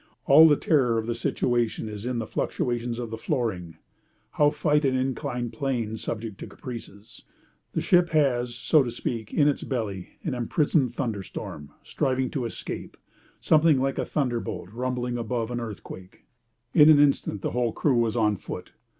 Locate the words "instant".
16.97-17.43